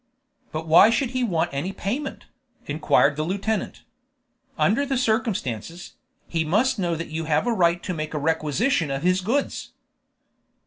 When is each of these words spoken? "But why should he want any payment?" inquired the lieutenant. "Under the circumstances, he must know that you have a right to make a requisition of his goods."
"But 0.51 0.67
why 0.67 0.89
should 0.89 1.11
he 1.11 1.23
want 1.23 1.53
any 1.53 1.71
payment?" 1.71 2.25
inquired 2.65 3.17
the 3.17 3.23
lieutenant. 3.23 3.83
"Under 4.57 4.83
the 4.83 4.97
circumstances, 4.97 5.93
he 6.27 6.43
must 6.43 6.79
know 6.79 6.95
that 6.95 7.09
you 7.09 7.25
have 7.25 7.45
a 7.45 7.53
right 7.53 7.83
to 7.83 7.93
make 7.93 8.15
a 8.15 8.17
requisition 8.17 8.89
of 8.89 9.03
his 9.03 9.21
goods." 9.21 9.73